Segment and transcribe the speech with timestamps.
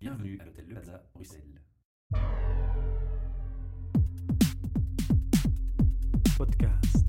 [0.00, 1.60] Bienvenue à l'hôtel Le Plaza, Bruxelles.
[6.38, 7.06] Podcast.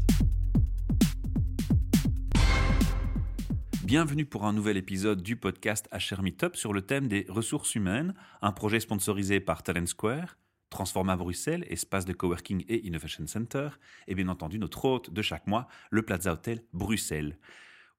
[3.85, 8.13] Bienvenue pour un nouvel épisode du podcast HR Meetup sur le thème des ressources humaines,
[8.41, 10.37] un projet sponsorisé par Talent Square,
[10.69, 13.69] Transforma Bruxelles, espace de coworking et innovation center,
[14.07, 17.37] et bien entendu notre hôte de chaque mois, le Plaza Hotel Bruxelles.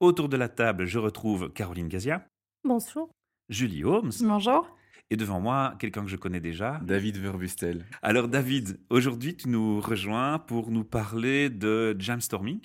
[0.00, 2.26] Autour de la table, je retrouve Caroline Gazia,
[2.64, 3.10] Bonjour.
[3.48, 4.76] Julie Holmes, Bonjour.
[5.12, 6.80] Et devant moi, quelqu'un que je connais déjà.
[6.82, 7.84] David Verbustel.
[8.00, 12.60] Alors David, aujourd'hui tu nous rejoins pour nous parler de Jamstorming.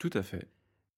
[0.00, 0.48] Tout à fait.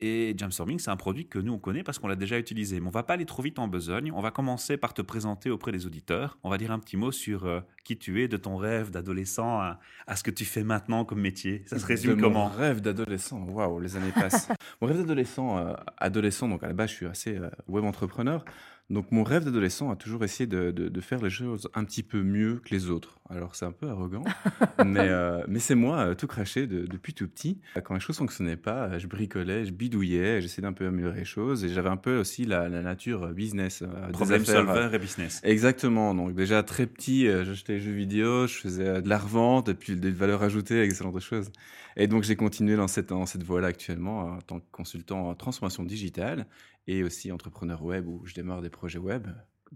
[0.00, 2.80] Et Jamstorming, c'est un produit que nous, on connaît parce qu'on l'a déjà utilisé.
[2.80, 4.10] Mais on va pas aller trop vite en besogne.
[4.14, 6.38] On va commencer par te présenter auprès des auditeurs.
[6.42, 9.60] On va dire un petit mot sur euh, qui tu es, de ton rêve d'adolescent
[9.60, 11.62] à, à ce que tu fais maintenant comme métier.
[11.66, 12.48] Ça se résume De comment?
[12.48, 13.44] Mon rêve d'adolescent.
[13.44, 14.48] Waouh, les années passent.
[14.80, 18.42] mon rêve d'adolescent, euh, adolescent, donc à la base, je suis assez euh, web entrepreneur.
[18.90, 22.02] Donc mon rêve d'adolescent a toujours essayé de, de, de faire les choses un petit
[22.02, 23.20] peu mieux que les autres.
[23.30, 24.24] Alors c'est un peu arrogant,
[24.84, 27.60] mais, euh, mais c'est moi euh, tout craché de- depuis tout petit.
[27.84, 31.24] Quand les choses fonctionnaient pas, euh, je bricolais, je bidouillais, j'essayais d'un peu améliorer les
[31.24, 33.82] choses et j'avais un peu aussi la, la nature business.
[33.82, 35.40] euh, Problème solver et business.
[35.44, 36.14] Exactement.
[36.14, 39.74] Donc déjà très petit, euh, j'achetais des jeux vidéo, je faisais de la revente et
[39.74, 41.50] puis des valeurs ajoutées avec ce genre de choses.
[41.96, 45.34] Et donc j'ai continué dans cette dans cette voie-là actuellement en tant que consultant en
[45.34, 46.46] transformation digitale
[46.90, 49.26] et aussi entrepreneur web où je démarre des projets web.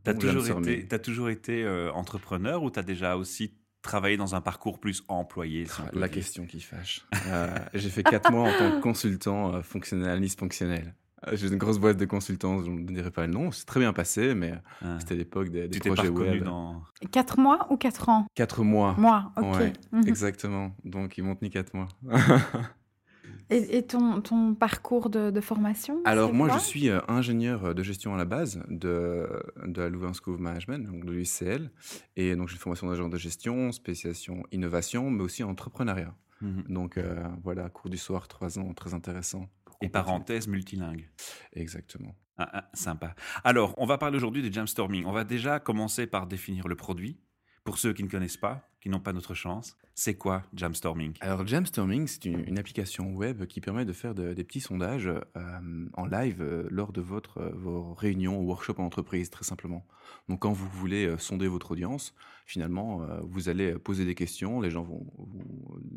[0.03, 4.35] T'as dont toujours, été, t'as toujours été euh, entrepreneur ou t'as déjà aussi travaillé dans
[4.35, 6.15] un parcours plus employé si peut La dire?
[6.17, 7.07] question qui fâche.
[7.29, 10.95] Euh, j'ai fait quatre mois en tant que consultant euh, fonctionnel, analyste fonctionnel.
[11.29, 13.51] Euh, J'ai une grosse boîte de consultants, je ne dirai pas le nom.
[13.53, 14.99] C'est très bien passé, mais Ah.
[14.99, 16.45] c'était l'époque des, des Tu t'es pas projets reconnu web.
[16.45, 16.83] dans...
[17.13, 18.27] 4 mois ou 4 ans?
[18.35, 18.95] Quatre mois.
[18.99, 19.45] Moi, ok.
[19.57, 20.09] Ouais, Mhm.
[20.09, 20.75] Exactement.
[20.85, 21.89] Donc ils m'ont tenu quatre mois.
[23.51, 27.83] Et, et ton, ton parcours de, de formation Alors moi je suis euh, ingénieur de
[27.83, 29.29] gestion à la base de,
[29.67, 31.71] de la Louvain School of Management, donc de l'UCL.
[32.17, 36.15] Et donc j'ai une formation d'agent de gestion, spécialisation innovation, mais aussi entrepreneuriat.
[36.41, 36.65] Mhm.
[36.69, 39.49] Donc euh, voilà, cours du soir, trois ans, très intéressant.
[39.83, 41.11] Et parenthèse multilingue.
[41.53, 42.15] Exactement.
[42.37, 43.15] Ah, ah, sympa.
[43.45, 45.05] Alors, on va parler aujourd'hui de Jamstorming.
[45.05, 47.19] On va déjà commencer par définir le produit.
[47.65, 51.15] Pour ceux qui ne connaissent pas, qui n'ont pas notre chance, c'est quoi Jamstorming?
[51.21, 55.89] Alors Jamstorming, c'est une, application web qui permet de faire de- des petits sondages euh,
[55.95, 59.87] en live euh, lors de votre, euh, vos réunions ou workshops en entreprise, très simplement.
[60.29, 62.15] Donc quand vous voulez sonder votre audience,
[62.45, 65.07] finalement, vous allez poser des questions, les gens vont,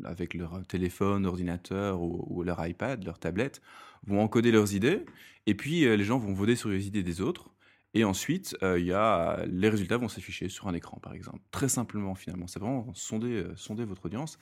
[0.04, 3.60] avec leur téléphone, ordinateur ou, leur iPad, leur tablette,
[4.06, 5.04] vont encoder leurs idées,
[5.46, 7.50] et puis les gens vont voter sur les idées des autres.
[7.98, 11.40] Et ensuite, euh, y a, les résultats vont s'afficher sur un écran, par exemple.
[11.50, 12.46] Très simplement, finalement.
[12.46, 14.38] C'est vraiment sonder, euh, sonder votre audience.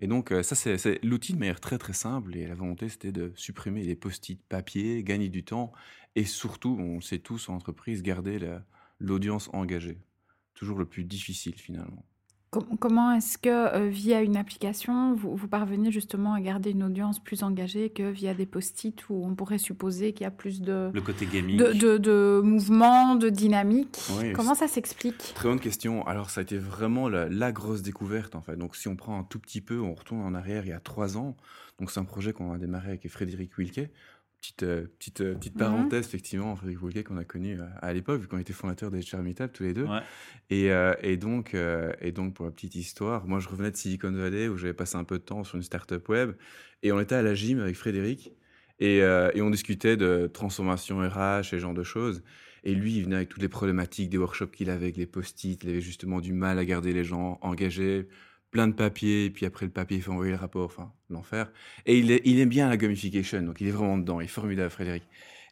[0.00, 2.36] Et donc, euh, ça, c'est l'outil de manière très, très simple.
[2.36, 5.72] Et la volonté, c'était de supprimer les post-it papier, gagner du temps.
[6.16, 8.64] Et surtout, on sait tous en entreprise, garder la-
[9.00, 10.00] l'audience engagée.
[10.54, 12.04] Toujours le plus difficile, finalement.
[12.52, 16.82] Com- Comment est-ce que euh, via une application, vous, vous parvenez justement à garder une
[16.82, 20.60] audience plus engagée que via des post-it où on pourrait supposer qu'il y a plus
[20.60, 23.98] de, Le côté gaming de, de, de mouvement, de dynamique?
[24.20, 25.32] Oui, Comment ça s'explique?
[25.34, 26.06] Très bonne question.
[26.06, 28.56] Alors, ça a été vraiment la, la grosse découverte, en fait.
[28.56, 30.80] Donc, si on prend un tout petit peu, on retourne en arrière il y a
[30.80, 31.34] trois ans.
[31.80, 33.88] Donc, c'est un projet qu'on a démarré avec Frédéric Wilke.
[34.42, 35.58] Petite, euh, petite, euh, petite Mhm.
[35.60, 38.98] parenthèse, effectivement, Frédéric Wilke qu'on a connu euh, à l'époque, vu qu'on était fondateurs des
[39.00, 39.84] HR Meetup tous les deux.
[39.84, 40.00] Ouais.
[40.50, 43.76] Et, euh, et, donc, euh, et donc, pour la petite histoire, moi, je revenais de
[43.76, 46.32] Silicon Valley où j'avais passé un peu de temps sur une startup web.
[46.82, 48.32] Et on était à la gym avec Frédéric.
[48.80, 52.24] Et, euh, et on discutait de transformation RH et ce genre de choses.
[52.64, 55.62] Et lui, il venait avec toutes les problématiques des workshops qu'il avait avec les post-it.
[55.62, 58.08] Il avait justement du mal à garder les gens engagés,
[58.52, 59.30] plein de papiers.
[59.30, 60.66] Puis après, le papier, il fait envoyer le rapport.
[60.66, 61.50] Enfin, l'enfer.
[61.86, 63.42] Et il, est, il aime bien la gamification.
[63.42, 64.20] Donc, il est vraiment dedans.
[64.20, 65.02] Il est formidable, Frédéric.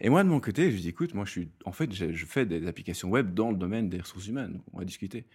[0.01, 2.47] Et moi, de mon côté, je dis, écoute, moi, je suis, en fait, je, fais
[2.47, 4.61] des applications web dans le domaine des ressources humaines.
[4.73, 5.27] On va discuter.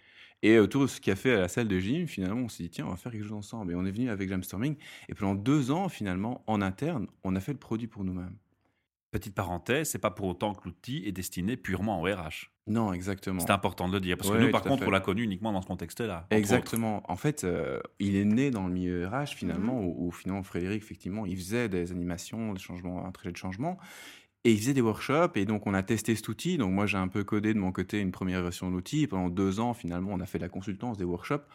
[0.41, 2.63] Et autour de ce qu'il a fait à la salle de gym, finalement, on s'est
[2.63, 3.73] dit, tiens, on va faire quelque chose ensemble.
[3.73, 4.75] Et on est venu avec Jamstorming.
[5.09, 8.35] Et pendant deux ans, finalement, en interne, on a fait le produit pour nous-mêmes.
[9.15, 12.51] Petite parenthèse, c'est pas pour autant que l'outil est destiné purement au RH.
[12.67, 13.39] Non, exactement.
[13.39, 14.88] C'est important de le dire, parce que nous, par contre, fait.
[14.89, 16.27] on l'a connu uniquement dans ce contexte-là.
[16.31, 17.01] Exactement.
[17.09, 19.85] En fait, euh, il est né dans le milieu RH finalement, Mhm.
[19.88, 23.77] où, où finalement Frédéric, effectivement, il faisait des animations, des changements, un trajet de changement,
[24.44, 25.38] et il faisait des workshops.
[25.38, 26.57] Et donc, on a testé cet outil.
[26.57, 29.07] Donc, moi, j'ai un peu codé de mon côté une première version de l'outil.
[29.07, 31.45] Pendant deux ans, finalement, on a fait de la consultance, des workshops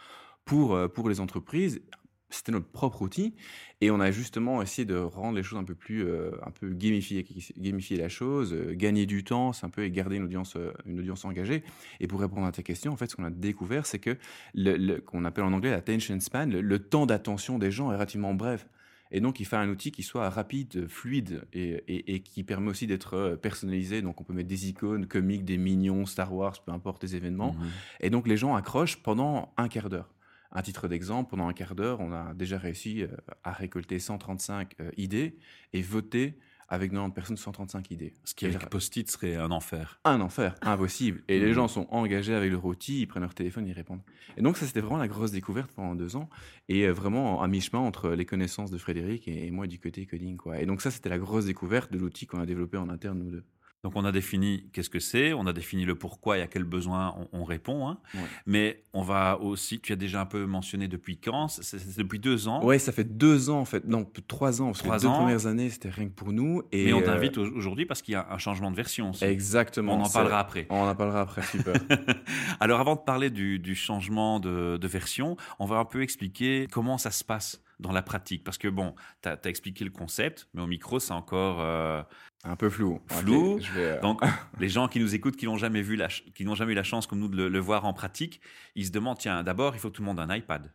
[0.47, 1.83] pour euh, pour les entreprises.
[2.31, 3.35] C'était notre propre outil
[3.81, 6.69] et on a justement essayé de rendre les choses un peu plus euh, un peu
[6.71, 7.27] gamifier
[7.59, 10.73] gamifier la chose, euh, gagner du temps, c'est un peu et garder une audience euh,
[10.87, 11.65] une audience engagée.
[11.99, 14.17] Et pour répondre à ta question, en fait, ce qu'on a découvert, c'est que
[14.55, 17.95] le, le- qu'on appelle en anglais l'attention span, le, le temps d'attention des gens est
[17.97, 18.67] relativement bref.
[19.13, 21.83] Et donc, il fait un outil qui soit rapide, fluide et,
[22.15, 24.03] et, qui permet aussi d'être euh, personnalisé.
[24.03, 27.55] Donc, on peut mettre des icônes comiques, des mignons, Star Wars, peu importe les événements.
[27.55, 27.69] Mhm.
[28.03, 30.09] Et donc, les gens accrochent pendant un quart d'heure.
[30.53, 33.09] Un titre d'exemple, pendant un quart d'heure, on a déjà réussi euh,
[33.45, 35.37] à récolter 135 euh, idées
[35.73, 36.39] et voter
[36.71, 38.15] avec 90 personnes 135 idées.
[38.25, 40.01] Ce qui avec post-it serait un enfer.
[40.05, 41.23] Un enfer, impossible.
[41.27, 41.55] Et les mmh.
[41.55, 44.03] gens sont engagés avec leur outil, ils prennent leur téléphone, ils répondent.
[44.37, 46.31] Et donc ça, c'était vraiment la grosse découverte pendant deux ans.
[46.69, 50.37] Et euh, vraiment à mi-chemin entre les connaissances de Frédéric et moi du côté coding.
[50.37, 50.61] Quoi.
[50.61, 53.31] Et donc ça, c'était la grosse découverte de l'outil qu'on a développé en interne, nous
[53.31, 53.45] deux.
[53.83, 56.65] Donc on a défini qu'est-ce que c'est, on a défini le pourquoi et à quel
[56.65, 57.89] besoin on, répond.
[57.89, 57.99] Hein.
[58.45, 61.49] Mais on va aussi, tu as déjà un peu mentionné depuis quand?
[61.49, 64.67] C'est depuis deux ans Oui, ça fait deux ans en fait, non, trois ans.
[64.67, 66.63] Parce trois que les deux premières années, c'était rien que pour nous.
[66.73, 69.25] Et Mais on euh, t'invite aujourd'hui parce qu'il y a un changement de version aussi.
[69.25, 69.95] Exactement.
[69.95, 70.67] On en parlera après.
[70.69, 71.75] On en parlera après, super.
[72.61, 77.11] Alors avant de parler du, changement de, version, on va un peu expliquer comment ça
[77.11, 80.67] se passe dans la pratique Parce que bon, tu as, expliqué le concept, mais au
[80.67, 82.03] micro, c'est encore euh,
[82.45, 83.01] un peu flou.
[83.09, 83.61] Flou.
[83.77, 84.21] Euh, Donc,
[84.61, 86.83] les gens qui nous écoutent, qui n'ont jamais vu la, qui n'ont jamais eu la
[86.83, 88.41] chance comme nous de le, voir en pratique,
[88.75, 90.73] ils se demandent tiens, d'abord, il faut que tout le monde ait un iPad.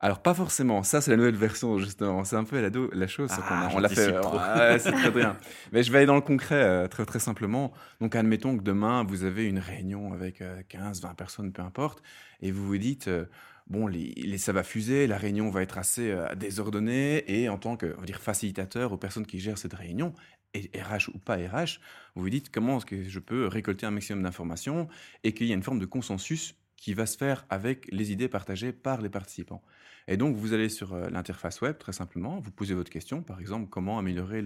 [0.00, 3.30] Alors pas forcément, ça c'est la nouvelle version justement, c'est un peu la, la chose,
[3.30, 4.12] ah, on, l'a fait,
[4.80, 5.36] c'est très bien.
[5.72, 7.72] Mais je vais aller dans le concret euh, très très simplement.
[8.00, 12.02] Donc admettons que demain vous avez une réunion avec 15, 20 personnes, peu importe,
[12.40, 13.08] et vous vous dites,
[13.66, 17.76] bon, les, ça va fuser, la réunion va être assez euh, désordonnée, et en tant
[17.76, 20.14] que dire, facilitateur aux personnes qui gèrent cette réunion,
[20.54, 21.80] RH ou pas RH,
[22.14, 24.88] vous vous dites comment est-ce que je peux récolter un maximum d'informations
[25.24, 28.28] et qu'il y a une forme de consensus qui va se faire avec les idées
[28.28, 29.62] partagées par les participants.
[30.08, 33.38] Et donc, vous allez sur euh, l'interface web, très simplement, vous posez votre question, par
[33.38, 34.42] exemple, comment améliorer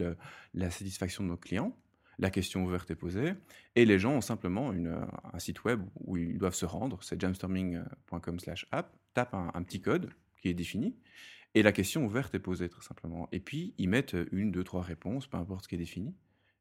[0.54, 1.74] la satisfaction de nos clients?
[2.18, 3.34] La question ouverte est posée,
[3.74, 4.98] et les gens ont simplement une,
[5.32, 8.38] un site web où ils doivent se rendre, c'est jamstorming.com
[8.70, 10.10] app, tapent un, petit code
[10.40, 10.94] qui est défini,
[11.56, 13.30] et la question ouverte est posée très simplement.
[13.32, 16.14] Et puis, ils mettent une, deux, trois réponses, peu importe ce qui est défini,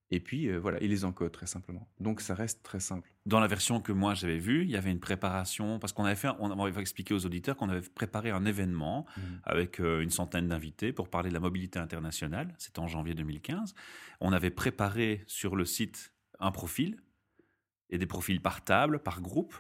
[0.10, 1.90] et puis euh, voilà, ils les encodent très simplement.
[2.00, 3.12] Donc ça reste très simple.
[3.26, 6.16] Dans la version que moi j'avais vue, il y avait une préparation parce qu'on avait
[6.16, 9.22] fait, on avait expliqué aux auditeurs qu'on avait préparé un événement mmh.
[9.44, 12.54] avec euh, une centaine d'invités pour parler de la mobilité internationale.
[12.58, 13.74] C'était en janvier 2015.
[14.22, 17.02] On avait préparé sur le site un profil
[17.90, 19.56] et des profils par table, par groupe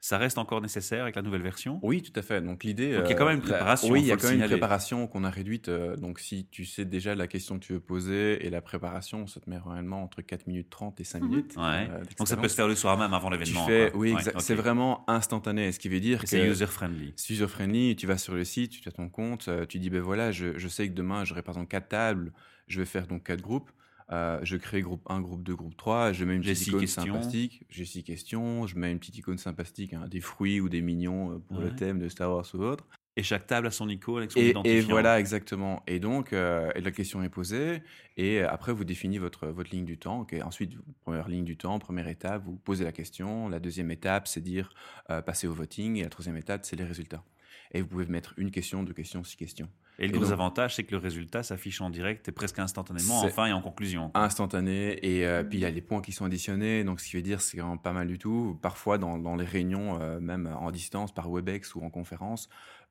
[0.00, 2.40] ça reste encore nécessaire avec la nouvelle version Oui, tout à fait.
[2.40, 2.94] Donc l'idée.
[2.94, 3.92] Donc il y a quand même une euh, préparation.
[3.92, 5.68] oui, il y a quand même une préparation qu'on a réduite.
[5.68, 9.26] Euh, donc si tu sais déjà la question que tu veux poser et la préparation,
[9.26, 11.28] ça te met réellement entre 4 minutes 30 et 5 mhm.
[11.28, 11.54] minutes.
[11.56, 11.88] Ouais.
[11.90, 13.66] Euh, donc ça peut se faire le soir même avant l'événement.
[13.94, 15.70] Oui, c'est vraiment instantané.
[15.70, 16.28] Ce qui veut dire que.
[16.28, 17.12] C'est user-friendly.
[17.16, 17.94] C'est user-friendly.
[17.96, 20.68] Tu vas sur le site, tu as ton compte, tu dis ben voilà, je, je
[20.68, 22.32] sais que demain j'aurai par exemple 4 tables,
[22.68, 23.70] je vais faire donc 4 groupes.
[24.12, 27.64] Euh, je crée groupe 1, groupe 2, groupe 3, je mets une petite icône sympathique,
[27.68, 31.32] j'ai six questions, je mets une petite icône sympathique, hein, des fruits ou des mignons
[31.32, 32.88] euh, pour le thème de Star Wars ou autre.
[33.16, 34.78] Et chaque table a son icône avec son et, identifiant.
[34.78, 35.82] Et voilà, exactement.
[35.86, 37.82] Et donc, euh, la question est posée,
[38.16, 40.26] et après, vous définissez votre, votre ligne du temps.
[40.42, 40.72] Ensuite,
[41.02, 43.48] première ligne du temps, première étape, vous posez la question.
[43.48, 44.72] La deuxième étape, c'est dire
[45.06, 47.22] passer au voting, et la troisième étape, c'est les résultats.
[47.72, 49.68] Et vous pouvez mettre une question, deux questions, six questions.
[50.00, 53.28] Et le gros avantage, c'est que le résultat s'affiche en direct et presque instantanément, en
[53.28, 54.10] fin et en conclusion.
[54.14, 57.16] Instantané, et euh, puis il y a les points qui sont additionnés, donc ce qui
[57.16, 58.58] veut dire c'est vraiment pas mal du tout.
[58.62, 62.48] Parfois, dans, dans les réunions, euh, même en distance, par WebEx ou en conférence,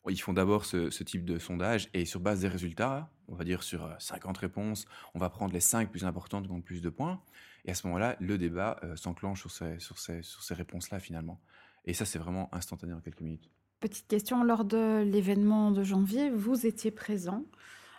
[0.07, 3.43] ils font d'abord ce, ce, type de sondage, et sur base des résultats, on va
[3.43, 4.85] dire sur 50 euh, réponses,
[5.15, 7.19] on va prendre les 5 plus importantes qui ont le plus de points,
[7.65, 11.41] et à ce moment-là, le débat s'enclenche sur ces, sur ces, sur ces réponses-là finalement.
[11.85, 13.49] Et ça, c'est vraiment instantané en quelques minutes.
[13.79, 17.45] Petite question, lors de l'événement de janvier, vous étiez présent.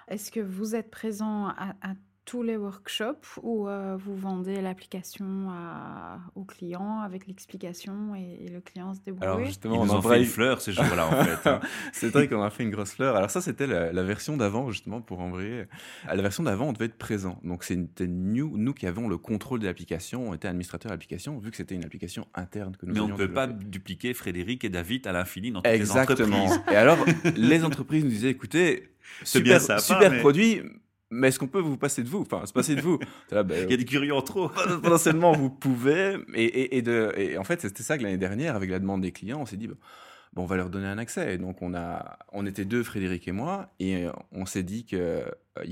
[0.09, 1.75] Est-ce que vous êtes présent à,
[2.31, 5.49] tous les workshops où euh, vous vendez l'application
[6.37, 10.27] au client avec l'explication et, le client se débrouille Alors justement, on a fait une
[10.27, 11.49] fleur ces jours-là en fait.
[11.49, 11.59] Hein.
[11.93, 13.17] c'est vrai qu'on a fait une grosse fleur.
[13.17, 15.65] Alors ça, c'était la, version d'avant justement pour embrayer.
[16.07, 17.41] À la version d'avant, on devait être présent.
[17.43, 21.37] Donc c'était nous, nous qui avons le contrôle de l'application, on était administrateur de l'application
[21.39, 24.65] vu que c'était une application interne que nous Mais on ne peut pas dupliquer Frédéric
[24.65, 26.45] et David à l'infini dans toutes Exactement.
[26.47, 26.73] les entreprises.
[26.73, 26.99] Et alors,
[27.35, 28.95] les entreprises nous disaient, écoutez,
[29.25, 30.63] super, bien super produit,
[31.11, 32.21] mais est-ce qu'on peut vous passer de vous?
[32.21, 32.99] Enfin, se passer de vous
[33.31, 34.49] ben, Il y a des curieux en trop.
[34.83, 36.17] Potentiellement, vous pouvez.
[36.35, 39.12] Et, et, de, et en fait, c'était ça que l'année dernière, avec la demande des
[39.12, 39.76] clients, on s'est dit, bon,
[40.37, 41.35] on va leur donner un accès.
[41.35, 44.99] Et donc, on, a, on était deux, Frédéric et moi, et on s'est dit qu'il
[44.99, 45.25] euh,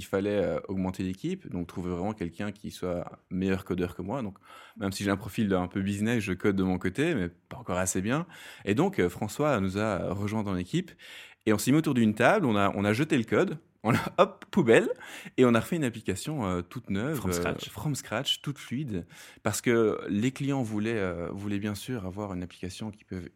[0.03, 4.23] fallait euh, augmenter l'équipe, donc trouver vraiment quelqu'un qui soit meilleur codeur que moi.
[4.23, 4.39] Donc,
[4.77, 7.59] même si j'ai un profil un peu business, je code de mon côté, mais pas
[7.59, 8.27] encore assez bien.
[8.65, 10.91] Et donc, euh, François nous a rejoint dans l'équipe.
[11.47, 13.95] Et on s'est mis autour d'une table, on a, on a jeté le code, On
[13.95, 14.89] a, hop, poubelle.
[15.37, 17.17] Et on a refait une application euh, toute neuve.
[17.17, 17.69] From euh, scratch.
[17.71, 19.07] from scratch, toute fluide.
[19.45, 23.29] Parce que les clients voulaient, euh, voulaient bien sûr avoir une application qu'ils peuvent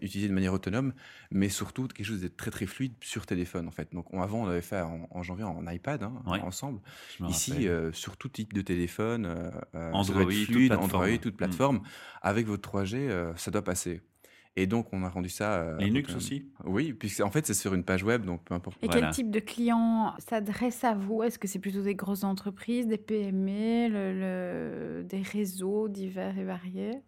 [0.00, 0.92] utiliser de manière autonome,
[1.30, 3.92] mais surtout quelque chose de très très fluide sur téléphone en fait.
[3.92, 6.40] Donc on- avant on l'avait fait en, en janvier en iPad hein, Ouais.
[6.40, 6.80] ensemble.
[7.28, 9.26] Ici sur tout type de téléphone,
[9.74, 10.82] Android, toute fluide, plateforme.
[11.02, 11.36] Android, toute Mm.
[11.36, 11.80] plateforme.
[12.22, 14.00] Avec votre 3G, euh, ça doit passer.
[14.58, 15.54] Et donc on a rendu ça.
[15.60, 18.44] euh, Linux donc, euh, aussi Oui, puisque en fait c'est sur une page web, donc
[18.44, 18.76] peu importe.
[18.82, 19.06] Et Voilà.
[19.06, 21.22] quel type de client s'adresse à vous?
[21.22, 26.44] Est-ce que c'est plutôt des grosses entreprises, des PME, le- le- des réseaux divers et
[26.44, 27.00] variés?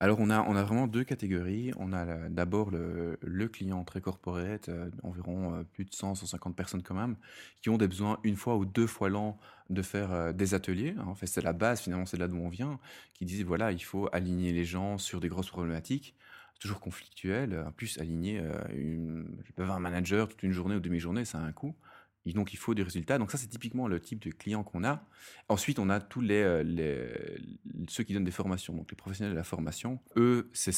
[0.00, 1.70] Alors, on a, on a vraiment deux catégories.
[1.78, 6.56] On a d'abord le, le client très corporate, euh, environ euh, plus de 100, 150
[6.56, 7.16] personnes quand même,
[7.62, 9.38] qui ont des besoins une fois ou deux fois l'an
[9.70, 10.94] de faire euh, des ateliers.
[10.98, 11.04] hein.
[11.06, 12.78] En fait, c'est la base, finalement, c'est là d'où on vient,
[13.14, 16.14] qui disent, voilà, il faut aligner les gens sur des grosses problématiques,
[16.64, 17.62] toujours conflictuelles.
[17.66, 19.26] En plus, aligner euh, une,
[19.58, 21.74] un manager toute une journée ou demi-journée, ça a un coût.
[22.26, 23.18] Et donc, il faut des résultats.
[23.18, 25.06] Donc, ça, c'est typiquement le type de client qu'on a.
[25.50, 27.38] Ensuite, on a tous les, euh, les-
[27.88, 30.00] ceux qui donnent des formations, donc les professionnels de la formation.
[30.16, 30.72] Eux, c'est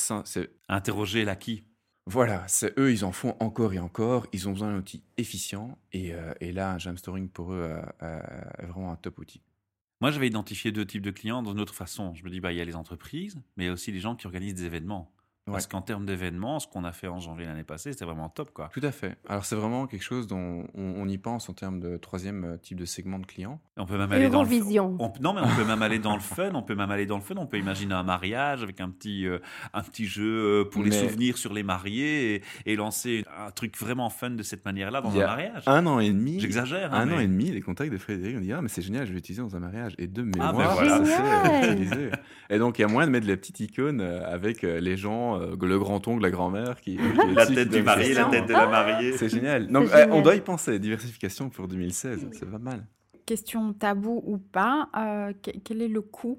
[0.68, 1.64] Interroger l'acquis.
[2.08, 4.26] voilà, c'est eux, ils en font encore et encore.
[4.32, 5.78] Ils ont besoin d'un outil efficient.
[5.92, 8.20] Et, euh, et là, un jam storing pour eux euh, euh,
[8.58, 9.40] est vraiment un top outil.
[10.00, 12.12] Moi, j'avais identifié deux types de clients d'une autre façon.
[12.14, 14.00] Je me dis, bah, il y a les entreprises, mais il y a aussi les
[14.00, 15.15] gens qui organisent des événements.
[15.52, 18.50] Parce qu'en termes d'événements, ce qu'on a fait en janvier l'année passée, c'était vraiment top,
[18.52, 18.68] quoi.
[18.72, 19.16] Tout à fait.
[19.28, 22.56] Alors, c'est vraiment quelque chose dont on, on y pense en termes de troisième euh,
[22.56, 23.60] type de segment de clients.
[23.76, 24.48] On peut même aller dans le
[24.98, 26.50] on- non, mais on peut même aller dans le fun.
[26.54, 27.34] On peut même aller dans le fun.
[27.36, 29.38] On peut imaginer un mariage avec un petit, euh,
[29.72, 30.24] un petit jeu
[30.62, 34.42] euh, pour les souvenirs sur les mariés et, et lancer un truc vraiment fun de
[34.42, 35.62] cette manière-là dans Il y un a mariage.
[35.66, 36.40] Un an et demi.
[36.40, 36.92] J'exagère.
[36.92, 39.04] hein, Un an et demi, les contacts de Frédéric, on dit Ah, mais c'est génial,
[39.06, 39.94] je vais l'utiliser dans un mariage.
[39.98, 42.06] Et de Ah, mémoire, ben voilà.
[42.50, 45.56] Et donc, il y a moyen de mettre les petites icônes avec les gens, euh,
[45.60, 46.98] le grand-oncle, la grand-mère qui.
[47.34, 49.16] La tête du marié, la tête de la mariée.
[49.16, 49.66] C'est génial.
[49.68, 50.78] Donc, euh, on doit y penser.
[50.78, 52.86] Diversification pour 2016, c'est pas mal.
[53.26, 56.38] Question tabou ou pas, euh, que- quel est le coût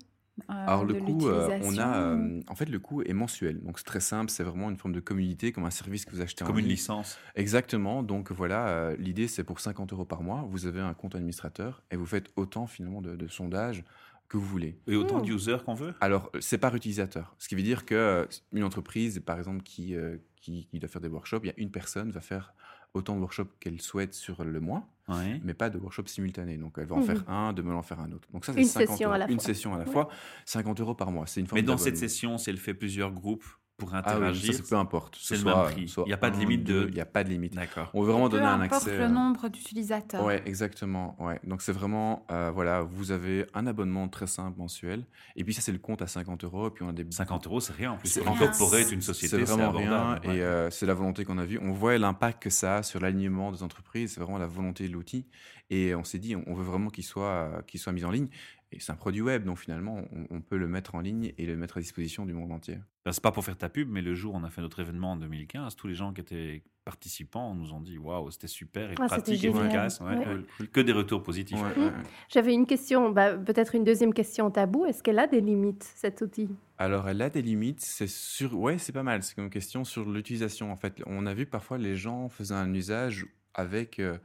[0.50, 3.12] euh, Alors le de coût, euh, on l'utilisation a, euh, en fait le coût est
[3.14, 6.12] mensuel, donc c'est très simple, c'est vraiment une forme de communauté comme un service que
[6.12, 7.18] vous achetez en Comme une licence.
[7.36, 11.16] Exactement, donc voilà, euh, l'idée c'est pour 50 euros par mois, vous avez un compte
[11.16, 13.84] administrateur et vous faites autant finalement de, de sondages
[14.28, 14.78] que vous voulez.
[14.88, 15.24] Et autant Hmm.
[15.24, 15.94] d'users qu'on veut?
[16.02, 19.64] Alors euh, c'est par utilisateur, ce qui veut dire que euh, une entreprise par exemple
[19.64, 22.54] qui, euh, qui, qui doit faire des workshops, il y a une personne va faire
[22.94, 25.40] autant de workshops qu'elle souhaite sur le mois, Ouais.
[25.44, 26.58] mais pas de workshop simultané.
[26.58, 27.06] Donc elle va en Mhm.
[27.06, 28.28] faire un, demain en faire un autre.
[28.34, 29.46] Donc ça c'est Une 50 session à la Une fois.
[29.46, 29.92] session à la Ouais.
[29.92, 30.10] fois,
[30.46, 31.26] 50 euros par mois.
[31.28, 33.46] C'est une forme Mais dans cette session, si elle fait plusieurs groupes
[33.78, 35.16] pour Ah oui, interagir, ça, c'est peu importe.
[35.20, 35.94] c'est Ce le soit- même prix.
[36.06, 37.54] Il y a pas de limite de- Il n'y a pas de limite.
[37.56, 37.92] D'accord.
[37.94, 38.98] On veut vraiment Peu donner un importe accès.
[38.98, 40.24] le euh, nombre d'utilisateurs.
[40.26, 41.16] Ouais, exactement.
[41.20, 41.40] Ouais.
[41.44, 45.06] Donc c'est vraiment, euh, voilà, vous avez un abonnement très simple mensuel,
[45.36, 47.46] et puis ça c'est le compte à 50 euros, et puis on a des 50
[47.46, 48.18] euros, c'est rien en plus.
[48.58, 50.38] Pour une société, c'est vraiment rien, ouais.
[50.38, 51.60] et euh, c'est la volonté qu'on a vue.
[51.62, 54.14] On voit l'impact que ça a sur l'alignement des entreprises.
[54.14, 55.26] C'est vraiment la volonté de l'outil,
[55.70, 58.28] et on s'est dit, on veut vraiment qu'il soit, qu'il soit mis en ligne.
[58.74, 61.46] Et c'est un produit web, donc finalement, on, on peut le mettre en ligne et
[61.46, 62.78] le mettre à disposition du monde entier.
[63.06, 64.82] Ben, c'est pas pour faire ta pub, mais le jour où on a fait notre
[64.82, 68.92] événement en 2015, tous les gens qui étaient participants nous ont dit waouh, c'était super
[68.92, 69.66] et Ah, pratique, génial.
[69.66, 70.02] efficace.
[70.02, 70.18] ouais.
[70.18, 70.68] Ouais.
[70.68, 71.58] Que des retours positifs.
[71.62, 71.92] Ouais, ouais.
[72.30, 74.86] J'avais une question, bah, peut-être une deuxième question tabou.
[74.86, 76.50] Est-ce qu'elle a des limites, cet outil?
[76.78, 77.80] Alors, elle a des limites.
[77.82, 79.24] C'est sur, ouais, c'est pas mal.
[79.24, 80.72] C'est une question sur l'utilisation.
[80.72, 84.18] En fait, on a vu que parfois les gens faisaient un usage avec euh,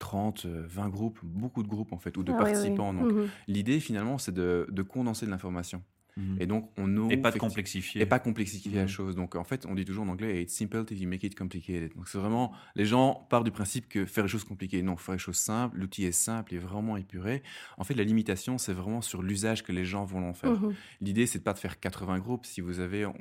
[0.00, 2.80] 30, euh, 20 groupes, beaucoup de groupes en fait, ou de Ah oui, oui.
[2.80, 2.94] participants.
[2.94, 3.32] Donc, Mhm.
[3.48, 5.84] l'idée finalement, c'est de, de condenser de l'information.
[6.16, 6.36] Mhm.
[6.40, 8.00] Et donc, on ouvre Et pas de complexifier.
[8.02, 8.88] et pas complexifier la Mhm.
[8.88, 9.16] chose.
[9.16, 11.94] Donc, en fait, on dit toujours en anglais, it's simple till you make it complicated.
[11.94, 14.82] Donc, c'est vraiment, les gens partent du principe que faire les choses compliquées.
[14.82, 15.78] Non, faire les choses simples.
[15.78, 17.42] L'outil est simple, il est vraiment épuré.
[17.78, 20.52] En fait, la limitation, c'est vraiment sur l'usage que les gens vont en faire.
[20.60, 20.74] Mhm.
[21.00, 22.46] L'idée, c'est de pas de faire 80 groupes.
[22.46, 23.14] Si vous avez, on,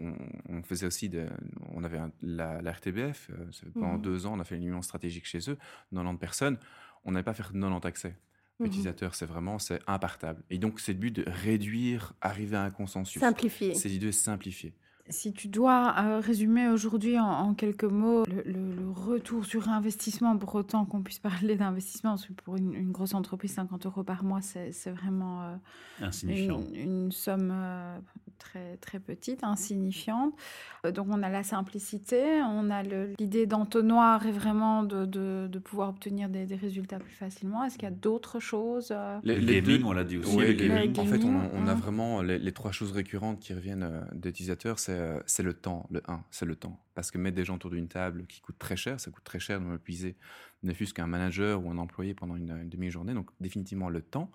[0.49, 1.27] on faisait aussi, de,
[1.73, 4.81] on avait un- la, la RTBF, euh, pendant deux ans, on a fait une union
[4.81, 5.57] stratégique chez eux,
[5.91, 6.57] 90 personnes.
[7.05, 8.15] On n'avait pas fait 90 accès.
[8.59, 8.67] Mhm.
[8.67, 10.43] Utilisateur, c'est vraiment, c'est impartable.
[10.49, 13.19] Et donc, c'est le but de réduire, arriver à un consensus.
[13.19, 13.73] Simplifié.
[13.75, 14.73] C'est l'idée de simplifier.
[15.09, 19.67] Si tu dois euh, résumer aujourd'hui en, en quelques mots le, le- le retour sur
[19.69, 23.85] investissement, pour autant qu'on puisse parler d'investissement, parce que pour une, une grosse entreprise, 50
[23.87, 25.55] euros par mois, c'est vraiment euh,
[26.01, 26.61] Insignifiant.
[26.73, 26.75] une,
[27.05, 27.97] une somme euh,
[28.37, 30.33] très, très petite, insignifiante.
[30.85, 35.59] Euh, donc on a la simplicité, on a l'idée d'entonnoir et vraiment de, de- de
[35.59, 37.63] pouvoir obtenir des, des résultats plus facilement.
[37.63, 40.35] Est-ce qu'il y a d'autres choses euh, Le gaming, on l'a dit aussi.
[40.37, 40.99] Ouais, le les- gaming.
[40.99, 41.75] en fait, on, a hein.
[41.75, 45.53] vraiment les, les trois choses récurrentes qui reviennent euh, des utilisateurs, c'est euh, c'est le
[45.53, 45.87] temps.
[45.91, 46.83] Le 1, c'est le temps.
[46.95, 49.39] Parce que mettre des gens autour d'une table qui coûte très cher, ça coûte très
[49.39, 50.15] cher de m'épuiser,
[50.63, 53.13] ne fût-ce qu'un manager ou un employé pendant une, demi-journée.
[53.13, 54.31] Donc, définitivement, le temps.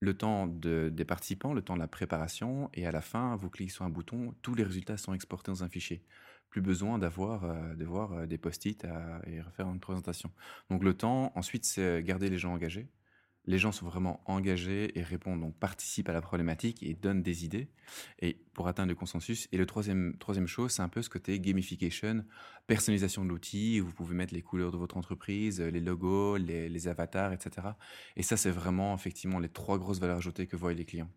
[0.00, 3.50] le temps de, des participants, le temps de la préparation, et à la fin, vous
[3.50, 6.04] cliquez sur un bouton, tous les résultats sont exportés dans un fichier.
[6.50, 8.86] Plus besoin d'avoir euh, de voir euh, des post-it
[9.26, 10.30] et refaire une présentation.
[10.70, 12.88] Donc le temps, ensuite, c'est garder les gens engagés
[13.46, 17.44] les gens sont vraiment engagés et répondent, donc participent à la problématique et donnent des
[17.44, 17.68] idées
[18.20, 19.48] et pour atteindre le consensus.
[19.52, 22.24] Et le troisième, troisième chose, c'est un peu ce côté gamification,
[22.66, 23.80] personnalisation de l'outil.
[23.80, 27.68] Vous pouvez mettre les couleurs de votre entreprise, les logos, les, les avatars, etc.
[28.16, 31.10] Et ça, c'est vraiment effectivement les trois grosses valeurs ajoutées que voient les clients.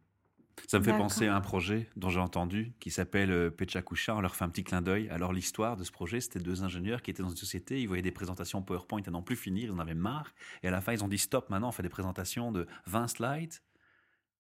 [0.66, 4.16] Ça me fait penser à un projet dont j'ai entendu qui s'appelle euh, Pechakusha.
[4.16, 5.08] On leur fait un petit clin d'œil.
[5.10, 7.80] Alors, l'histoire de ce projet, c'était deux ingénieurs qui étaient dans une société.
[7.82, 9.70] Ils voyaient des présentations PowerPoint à n'en plus finir.
[9.70, 10.34] Ils en avaient marre.
[10.64, 11.50] Et à la fin, ils ont dit stop.
[11.50, 13.54] Maintenant, on fait des présentations de 20 slides.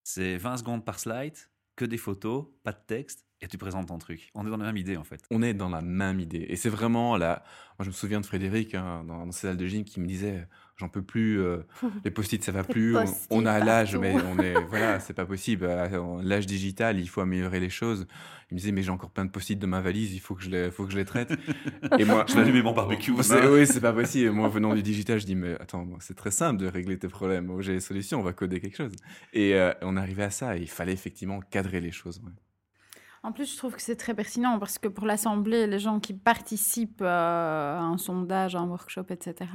[0.04, 1.38] C'est 20 secondes par slide,
[1.76, 4.32] que des photos, pas de texte et tu présentes ton truc.
[4.34, 5.22] On est dans la même idée en fait.
[5.32, 6.46] On est dans la même idée.
[6.50, 7.44] Et c'est vraiment là.
[7.77, 10.08] Moi, je me souviens de Frédéric hein, dans, dans ses salles de gym qui me
[10.08, 11.58] disait J'en peux plus, euh,
[12.06, 12.96] les post-it ça va plus,
[13.32, 14.53] on, a l'âge, mais on est.
[14.70, 15.67] Voilà, c'est pas possible.
[16.22, 18.06] L'âge digital, il faut améliorer les choses.
[18.51, 20.44] Il me disait Mais j'ai encore plein de post-it dans ma valise, il faut que
[20.44, 21.34] je les, faut que je les traite.
[21.98, 22.25] et moi.
[22.29, 23.12] je l'allume mon barbecue.
[23.12, 24.32] Oui, c'est pas possible.
[24.32, 27.51] Moi, venant du digital, je dis Mais attends, c'est très simple de régler tes problèmes.
[27.62, 28.94] J'ai les solutions, on va coder quelque chose.
[29.34, 30.58] Et euh, on arrivait à ça.
[30.58, 32.22] Et il fallait effectivement cadrer les choses.
[33.27, 36.13] En plus, je trouve que c'est très pertinent parce que pour l'Assemblée, les gens qui
[36.13, 39.51] participent euh, à un sondage, à un workshop, etc.,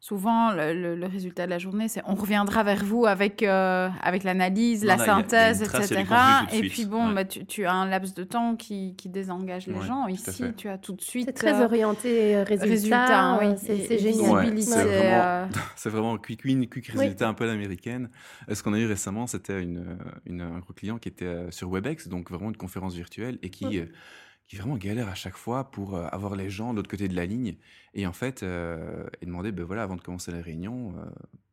[0.00, 4.84] souvent le, résultat de la journée, c'est on reviendra vers vous avec, euh, avec l'analyse,
[4.84, 6.04] la synthèse, etc.
[6.52, 10.06] Et puis bon, bah, tu, as un laps de temps qui, qui désengage les gens.
[10.06, 11.26] Ici, tu as tout de suite.
[11.26, 13.38] C'est très euh, orienté résultat.
[13.40, 14.56] oui, c'est génial.
[15.76, 18.10] c'est vraiment, quick win, quick résultat un peu l'américaine.
[18.52, 22.08] Ce qu'on a eu récemment, c'était une, une, un gros client qui était sur WebEx,
[22.08, 23.82] donc vraiment une conférence virtuelle et qui
[24.46, 27.16] qui vraiment galère à chaque fois pour euh, avoir les gens de l'autre côté de
[27.16, 27.56] la ligne.
[27.96, 31.06] Et en fait, euh, et demander, ben voilà, avant de commencer la réunion, euh,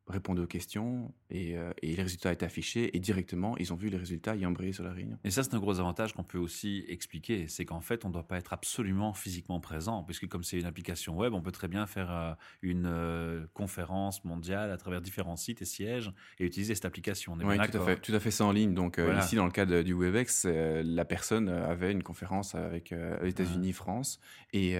[0.06, 3.88] répondre aux questions et, euh, et, les résultats étaient affichés et directement ils ont vu
[3.88, 5.18] les résultats y embrayer sur la réunion.
[5.24, 8.12] Et ça c'est un gros avantage qu'on peut aussi expliquer, c'est qu'en fait on ne
[8.12, 11.68] doit pas être absolument physiquement présent puisque comme c'est une application web, on peut très
[11.68, 16.74] bien faire euh, une euh, conférence mondiale à travers différents sites et sièges et utiliser
[16.74, 17.32] cette application.
[17.32, 18.74] On est oui, tout à fait, tout à fait ça en ligne.
[18.74, 23.72] Donc ici dans le cas du WebEx, la personne avait une conférence avec les États-Unis,
[23.72, 24.20] France
[24.52, 24.76] et,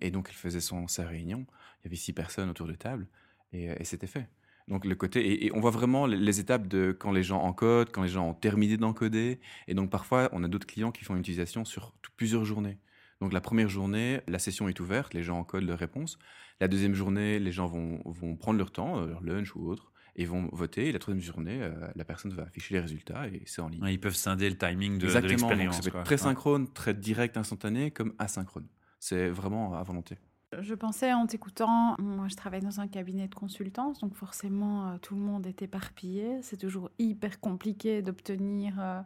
[0.00, 1.46] et, donc elle faisait son sa réunion.
[1.80, 3.06] Il y avait six personnes autour de table
[3.52, 4.28] et, et c'était fait.
[4.68, 8.02] Donc le côté et, on voit vraiment les, étapes de quand les gens encodent, quand
[8.02, 9.40] les gens ont terminé d'encoder.
[9.68, 12.78] Et donc parfois on a d'autres clients qui font une utilisation sur plusieurs journées.
[13.20, 16.18] Donc la première journée, la session est ouverte, les gens encodent leurs réponses.
[16.60, 19.92] La deuxième journée, les gens vont, vont prendre leur temps, euh, leur lunch ou autre,
[20.16, 20.88] et vont voter.
[20.88, 23.84] Et la troisième journée, euh, la personne va afficher les résultats et c'est en ligne.
[23.88, 25.80] ils peuvent scinder le timing de, l'expérience.
[25.80, 28.66] Ça peut être très synchrone, très direct, instantané, comme asynchrone.
[28.98, 30.16] C'est vraiment à volonté.
[30.60, 34.96] Je pensais en t'écoutant, moi je travaille dans un cabinet de consultance, donc forcément euh,
[35.00, 36.38] tout le monde est éparpillé.
[36.42, 39.00] C'est toujours hyper compliqué d'obtenir euh,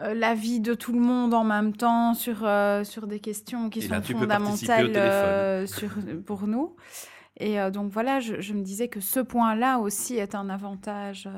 [0.00, 2.48] euh, l'avis de tout le monde en même temps sur,
[2.84, 5.90] sur des questions qui sont fondamentales sur,
[6.24, 6.76] pour nous.
[7.36, 11.28] Et donc voilà, je, je, me disais que ce point-là aussi est un avantage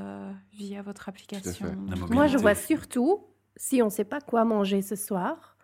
[0.53, 1.75] via votre application.
[2.11, 3.25] Moi je vois surtout,
[3.57, 5.56] si on ne sait pas quoi manger ce soir,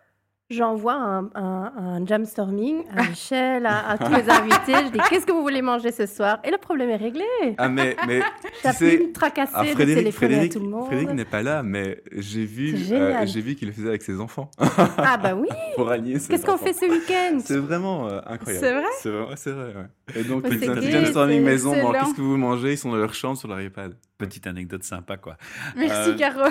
[0.49, 4.85] j'envoie un, un, un jamstorming à Michel, à, tous les invités.
[4.85, 6.39] Je dis qu'est-ce que vous voulez manger ce soir?
[6.43, 7.25] Et le problème est réglé.
[7.57, 8.21] Ah mais mais
[8.61, 10.85] tu sais, plus tracasser ah, Frédéric, Frédéric, à tout le monde.
[10.87, 14.19] Frédéric n'est pas là, mais j'ai vu euh, j'ai vu qu'il le faisait avec ses
[14.19, 14.49] enfants.
[14.59, 15.47] ah bah oui.
[15.75, 17.39] Pour Qu'est-ce qu'on fait ce week-end?
[17.39, 18.65] C'est vraiment euh, incroyable.
[18.65, 18.85] C'est vrai?
[19.01, 19.73] C'est vrai, c'est vrai.
[19.75, 20.19] Ouais.
[20.21, 21.73] Et donc c'est un jamstorming maison.
[21.73, 22.73] qu'est-ce que vous mangez?
[22.73, 23.95] Ils sont dans leur chambre sur leur iPad.
[24.27, 25.37] Petite anecdote sympa quoi.
[25.75, 26.17] Merci euh...
[26.17, 26.49] Caro.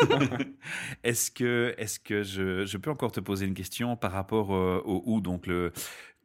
[1.04, 4.82] est-ce que est-ce que je, je peux encore te poser une question par rapport euh,
[4.84, 5.72] au où donc le,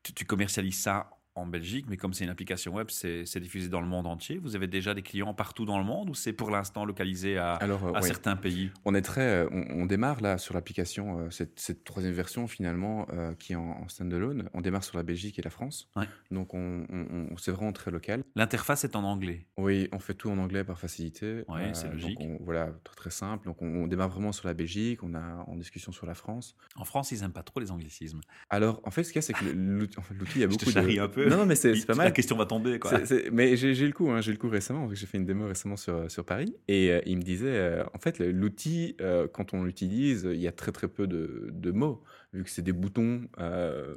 [0.04, 3.82] tu, tu, commercialises ça en Belgique, mais comme c'est une application web, c'est diffusé dans
[3.82, 4.38] le monde entier.
[4.38, 7.60] Vous avez déjà des clients partout dans le monde ou c'est pour l'instant localisé à,
[7.62, 8.72] euh, à certains pays?
[8.86, 13.08] On est très, euh, on, démarre là sur l'application, euh, cette, cette, troisième version finalement
[13.40, 14.50] qui est en, en standalone.
[14.54, 16.06] On démarre sur la Belgique et la France, ouais.
[16.32, 18.24] donc on, on c'est vraiment très local.
[18.36, 19.48] L'interface est en anglais.
[19.58, 21.44] Oui, on fait tout en anglais par facilité.
[21.48, 22.20] Oui, c'est logique.
[22.20, 23.46] Donc voilà, très, très simple.
[23.46, 26.56] Donc on, démarre vraiment sur la Belgique, on a en discussion sur la France.
[26.76, 28.22] En France, ils n'aiment pas trop les anglicismes.
[28.50, 31.00] Alors en fait, ce qu'il y a, c'est que l'outil, il y a beaucoup de.
[31.00, 31.27] un peu.
[31.30, 32.06] Non, non, mais c'est pas mal.
[32.06, 32.92] La question va tomber, quoi.
[33.32, 34.90] Mais j'ai le coup, hein, j'ai le coup récemment.
[34.94, 36.56] J'ai fait une démo récemment sur, sur Paris.
[36.68, 40.48] Et euh, il me disait, euh, en fait, l'outil, euh, quand on l'utilise, il y
[40.48, 43.28] a très très peu de, de mots, vu que c'est des boutons,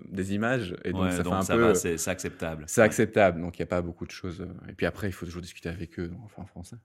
[0.09, 0.77] des images.
[0.85, 1.75] Et donc, ouais, ça donc fait un ça peu.
[1.75, 2.65] C'est acceptable.
[2.67, 3.41] C'est acceptable.
[3.41, 4.47] Donc, il n'y a pas beaucoup de choses.
[4.69, 6.77] Et puis après, il faut toujours discuter avec eux, enfin en français.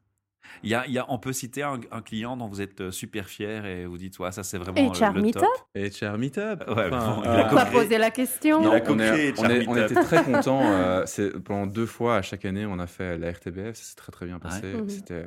[0.64, 2.82] Il y a, il y a, on peut citer un, un, client dont vous êtes
[2.82, 5.44] euh, super fier et vous dites, ouais, ça c'est vraiment HR le, le top.
[5.76, 6.64] HR Meetup.
[6.68, 9.96] Ouais, enfin, bon, euh, quoi poser la question non, on, est, on, est, on, était
[9.96, 10.62] très contents.
[10.64, 11.06] euh,
[11.44, 13.76] pendant deux fois à chaque année, on a fait la RTBF.
[13.76, 14.74] Ça s'est très très bien passé.
[14.74, 14.84] Ouais.
[14.88, 15.26] C'était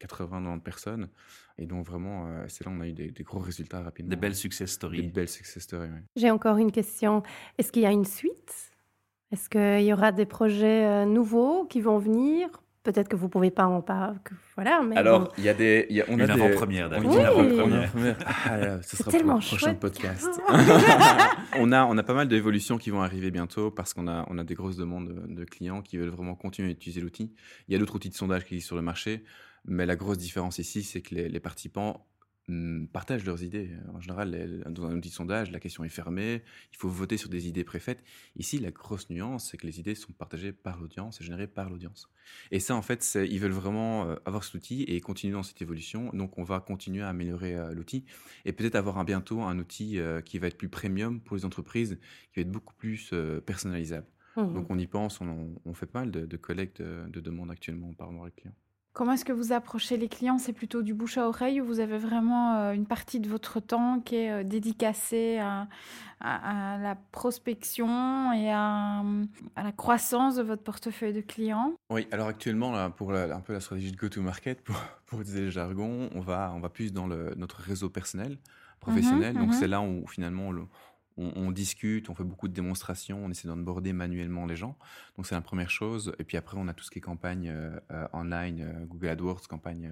[0.00, 1.08] 80-90 personnes.
[1.58, 4.10] Et donc vraiment, euh, c'est là on a eu des, des gros résultats rapidement.
[4.10, 5.02] Des belles success Des stories.
[5.08, 6.00] belles success stories, oui.
[6.14, 7.22] J'ai encore une question.
[7.58, 8.70] Est-ce qu'il y a une suite?
[9.32, 12.48] Est-ce qu'il y aura des projets euh, nouveaux qui vont venir?
[12.88, 14.16] Peut-être que vous pouvez pas en parler.
[14.54, 15.28] Voilà, mais Alors, bon.
[15.36, 15.86] il y a des...
[15.90, 18.16] y a- on Une a des- avant-première, David, Oui, une une avant-première.
[18.46, 20.26] Ah, ce sera tellement pour le prochain podcast.
[21.58, 24.38] on, a, on a pas mal d'évolutions qui vont arriver bientôt parce qu'on a, on
[24.38, 27.34] a des grosses demandes de, clients qui veulent vraiment continuer à utiliser l'outil.
[27.68, 29.22] Il y a d'autres outils de sondage qui existent sur le marché,
[29.66, 32.06] mais la grosse différence ici, c'est que les, les participants
[32.92, 33.70] partagent leurs idées.
[33.92, 37.16] En général, les- dans un outil de sondage, la question est fermée, il faut voter
[37.16, 38.02] sur des idées préfaites.
[38.36, 41.68] Ici, la grosse nuance, c'est que les idées sont partagées par l'audience et générées par
[41.70, 42.08] l'audience.
[42.50, 45.60] Et ça, en fait, ils veulent vraiment euh, avoir cet outil et continuer dans cette
[45.62, 46.10] évolution.
[46.12, 48.04] Donc, on va continuer à améliorer euh, l'outil
[48.44, 51.44] et peut-être avoir un, bientôt un outil euh, qui va être plus premium pour les
[51.44, 51.98] entreprises,
[52.32, 54.06] qui va être beaucoup plus euh, personnalisable.
[54.36, 54.54] Mhm.
[54.54, 57.50] Donc, on y pense, on, on fait pas mal de, de collecte de, de demandes
[57.50, 58.54] actuellement par mois avec clients.
[58.98, 60.38] Comment est-ce que vous approchez les clients?
[60.38, 63.60] C'est plutôt du bouche à oreille ou vous avez vraiment euh, une partie de votre
[63.60, 65.68] temps qui est euh, dédicacée à,
[66.18, 69.04] à- à la prospection et à,
[69.54, 71.74] à la croissance de votre portefeuille de clients?
[71.90, 74.74] Oui, alors actuellement, là, pour la- un peu la stratégie de go-to-market, pour,
[75.06, 78.36] pour utiliser le jargon, on va, on va plus dans le, notre réseau personnel,
[78.80, 79.34] professionnel.
[79.34, 79.54] Mhm, Donc, mhm.
[79.60, 80.66] c'est là où finalement le-
[81.18, 84.76] on, discute, on fait beaucoup de démonstrations, on essaie d'onboarder manuellement les gens.
[85.16, 86.14] Donc, c'est la première chose.
[86.18, 89.08] Et puis après, on a tout ce qui est campagne euh, euh, online, euh, Google
[89.08, 89.90] AdWords, campagne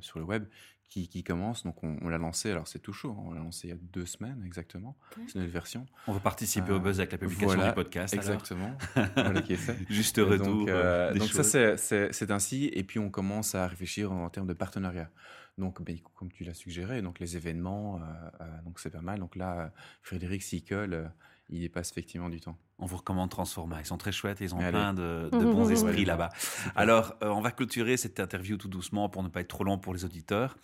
[0.00, 0.44] sur le web
[0.88, 1.64] qui, qui commence.
[1.64, 2.50] Donc, on, on l'a lancé.
[2.50, 3.14] Alors, c'est tout chaud.
[3.18, 4.96] hein, On l'a lancé il y a deux semaines exactement.
[5.14, 5.86] C'est une nouvelle version.
[6.06, 8.14] On va participer au buzz avec la publication voilà, du podcast.
[8.14, 8.24] alors.
[8.24, 8.76] Exactement.
[9.16, 9.76] voilà qui est fait.
[9.88, 10.46] Juste Et retour.
[10.46, 12.10] Donc, euh, euh, des donc ça, choses.
[12.12, 12.70] c'est- ainsi.
[12.72, 15.10] Et puis, on commence à réfléchir en, termes de partenariat.
[15.58, 18.00] Donc, ben, comme tu l'as suggéré, donc les événements, euh,
[18.42, 19.18] euh, donc c'est pas mal.
[19.20, 19.72] Donc là,
[20.02, 21.06] Frédéric Sicole, euh,
[21.48, 22.56] il y passe effectivement du temps.
[22.78, 23.80] On vous recommande Transforma.
[23.80, 24.70] Ils sont très chouettes et ils ont Allez.
[24.70, 25.52] plein de, de Mhm.
[25.52, 26.04] bons Ouais, esprits ouais.
[26.04, 26.30] là-bas.
[26.74, 29.78] Alors, euh, on va clôturer cette interview tout doucement pour ne pas être trop long
[29.78, 30.56] pour les auditeurs.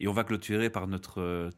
[0.00, 1.50] Et on va clôturer par notre euh,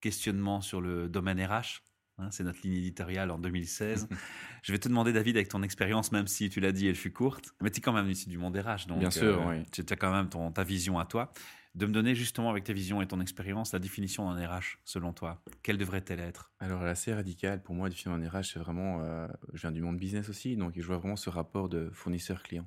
[0.00, 1.82] questionnement sur le domaine RH.
[2.18, 4.08] Hein, c'est notre ligne éditoriale en 2016.
[4.62, 7.12] Je vais te demander, David, avec ton expérience, même si tu l'as dit, elle fut
[7.12, 8.86] courte, mais tu es quand même ici du monde RH.
[8.88, 9.64] Donc, Bien sûr, oui.
[9.72, 11.32] Tu as quand même ton, ta vision à toi.
[11.74, 15.12] De me donner justement, avec ta vision et ton expérience, la définition d'un RH, selon
[15.12, 15.40] toi.
[15.62, 16.50] Quelle devrait-elle être?
[16.58, 17.62] Alors, elle est assez radicale.
[17.62, 19.00] Pour moi, définir un RH, c'est vraiment.
[19.02, 22.66] euh, je viens du monde business aussi, donc je vois vraiment ce rapport de fournisseur-client.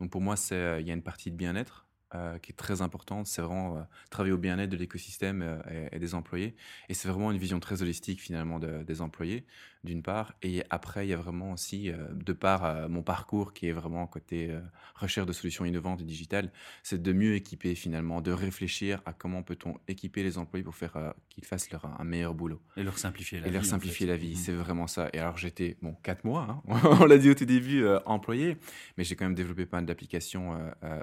[0.00, 2.56] Donc, pour moi, c'est, euh, il y a une partie de bien-être euh, qui est
[2.56, 3.26] très importante.
[3.26, 6.56] C'est vraiment travailler au bien-être de l'écosystème et, des employés.
[6.88, 9.46] Et c'est vraiment une vision très holistique, finalement, de- des employés,
[9.88, 10.34] d'une part.
[10.42, 13.72] Et après, il y a vraiment aussi, euh, de par euh, mon parcours qui est
[13.72, 14.60] vraiment côté euh,
[14.94, 19.42] recherche de solutions innovantes et digitales, c'est de mieux équiper, finalement, de réfléchir à comment
[19.42, 23.40] peut-on équiper les employés pour faire qu'ils fassent leur, un meilleur boulot Et leur simplifier
[23.40, 23.54] la et vie.
[23.54, 24.12] leur en simplifier fait.
[24.12, 24.30] la vie.
[24.30, 24.36] Mhm.
[24.36, 25.08] C'est vraiment ça.
[25.12, 28.56] Et alors, j'étais, bon, quatre mois, hein, on l'a dit au tout début, employé,
[28.96, 30.56] mais j'ai quand même développé pas mal d'applications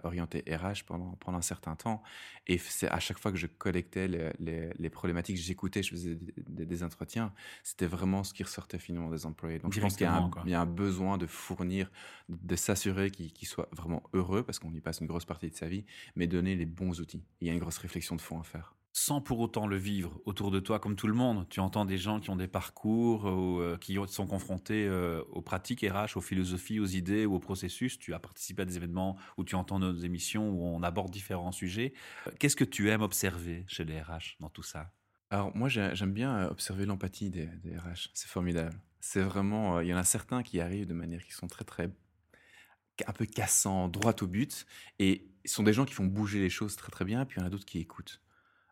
[0.04, 2.02] orientées RH pendant, pendant un certain temps.
[2.48, 6.16] Et c'est à chaque fois que je collectais les, les- les problématiques, j'écoutais, je faisais
[6.16, 9.60] des, des- des entretiens, c'était vraiment ce qui ressortait finalement des employés.
[9.60, 11.92] Donc, je pense qu'il y a, un, y a besoin de fournir,
[12.30, 15.68] de s'assurer qu'ils soient vraiment heureux, parce qu'on y passe une grosse partie de sa
[15.68, 15.86] vie,
[16.16, 17.24] mais donner les bons outils.
[17.42, 18.76] Il y a une grosse réflexion de fond à faire.
[18.98, 21.46] sans pour autant le vivre autour de toi comme tout le monde.
[21.50, 25.22] Tu entends des gens qui ont des parcours, ou, euh, qui ont- sont confrontés euh,
[25.32, 28.00] aux pratiques RH, aux philosophies, aux idées ou aux processus.
[28.00, 31.52] Tu as participé à des événements où tu entends nos émissions où on aborde différents
[31.52, 31.92] sujets.
[32.28, 34.94] Euh, Qu'est-ce que tu aimes observer chez les RH dans tout ça?
[35.30, 38.76] Alors moi j'ai- j'aime bien euh, observer l'empathie des, des RH, c'est formidable.
[39.00, 41.64] C'est vraiment, euh, il y en a certains qui arrivent de manière qui sont très
[41.64, 41.90] très
[43.08, 44.66] un peu cassants, droit au but,
[45.00, 47.42] et ce sont des gens qui font bouger les choses très très bien, puis il
[47.42, 48.22] y en a d'autres qui écoutent.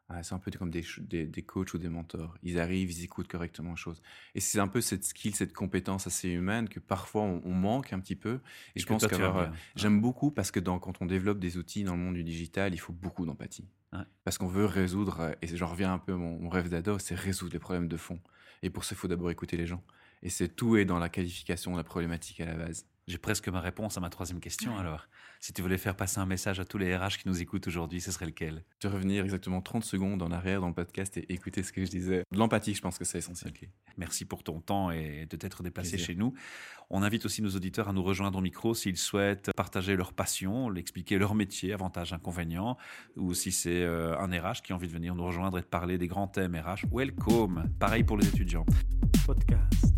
[0.10, 2.38] Ah, c'est un peu comme des, des, des coachs ou des mentors.
[2.44, 4.02] Ils arrivent, ils écoutent correctement les choses.
[4.36, 7.94] Et c'est un peu cette skill, cette compétence assez humaine que parfois on, on manque
[7.94, 8.42] un petit peu.
[8.76, 9.36] Et je que pense bien.
[9.38, 12.24] euh, j'aime beaucoup parce que dans, quand on développe des outils dans le monde du
[12.24, 13.68] digital, il faut beaucoup d'empathie.
[13.94, 14.04] Ouais.
[14.24, 17.16] Parce qu'on veut résoudre, et j'en reviens un peu à mon, mon rêve d'ado, c'est
[17.16, 18.20] résoudre les problèmes de fond.
[18.62, 19.84] Et pour ça, il faut d'abord écouter les gens.
[20.22, 22.86] Et c'est tout est dans la qualification de la problématique à la base.
[23.06, 25.10] J'ai presque ma réponse à ma troisième question alors.
[25.42, 28.00] Si tu voulais faire passer un message à tous les RH qui nous écoutent aujourd'hui,
[28.00, 28.64] ce serait lequel?
[28.82, 31.90] Vais revenir exactement 30 secondes en arrière dans le podcast et écouter ce que je
[31.90, 32.24] disais.
[32.32, 33.52] De l'empathie, je pense que c'est essentiel.
[33.98, 36.08] Merci pour ton temps et de t'être déplacé Plaisir.
[36.08, 36.34] chez nous.
[36.90, 40.74] On invite aussi nos auditeurs à nous rejoindre au micro s'ils souhaitent partager leur passion,
[40.74, 42.78] expliquer leur métier, avantages, inconvénients,
[43.18, 45.68] ou si c'est euh, un RH qui a envie de venir nous rejoindre et de
[45.68, 46.88] parler des grands thèmes RH.
[46.90, 48.66] Welcome Pareil pour les étudiants.
[49.26, 49.94] Podcast.